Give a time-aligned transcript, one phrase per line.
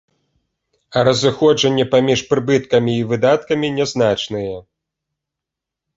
[0.97, 4.55] А разыходжанне паміж прыбыткамі і выдаткамі нязначныя.